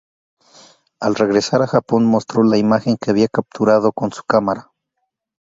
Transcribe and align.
Al 0.99 1.13
regresar 1.13 1.61
a 1.61 1.67
Japón 1.67 2.07
mostro 2.07 2.41
la 2.43 2.57
imagen 2.57 2.97
que 2.99 3.11
había 3.11 3.27
capturado 3.27 3.91
con 3.93 4.11
su 4.11 4.23
cámara. 4.23 4.71